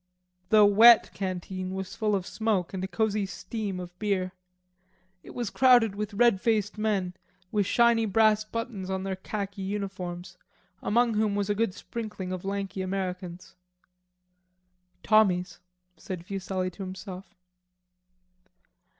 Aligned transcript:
The 0.49 0.65
"wet" 0.65 1.11
canteen 1.13 1.75
was 1.75 1.95
full 1.95 2.15
of 2.15 2.25
smoke 2.25 2.73
and 2.73 2.83
a 2.83 2.87
cosy 2.87 3.27
steam 3.27 3.79
of 3.79 3.99
beer. 3.99 4.31
It 5.21 5.35
was 5.35 5.51
crowded 5.51 5.93
with 5.93 6.15
red 6.15 6.41
faced 6.41 6.75
men, 6.75 7.13
with 7.51 7.67
shiny 7.67 8.07
brass 8.07 8.43
buttons 8.43 8.89
on 8.89 9.03
their 9.03 9.15
khaki 9.15 9.61
uniforms, 9.61 10.37
among 10.81 11.13
whom 11.13 11.35
was 11.35 11.51
a 11.51 11.53
good 11.55 11.75
sprinkling 11.75 12.31
of 12.31 12.43
lanky 12.43 12.81
Americans. 12.81 13.53
"Tommies," 15.03 15.59
said 15.97 16.25
Fuselli 16.25 16.71
to 16.71 16.81
himself. 16.81 17.35